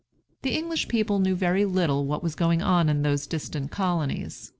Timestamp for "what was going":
2.07-2.63